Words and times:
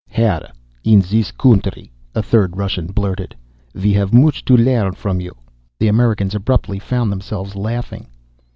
"Here 0.09 0.41
in 0.83 1.01
this 1.01 1.29
country," 1.31 1.91
a 2.15 2.23
third 2.23 2.57
Russian 2.57 2.87
blurted. 2.87 3.35
"We 3.75 3.93
have 3.93 4.11
much 4.15 4.43
to 4.45 4.57
learn 4.57 4.93
from 4.93 5.21
you." 5.21 5.35
The 5.79 5.89
Americans 5.89 6.33
abruptly 6.33 6.79
found 6.79 7.11
themselves 7.11 7.55
laughing. 7.55 8.07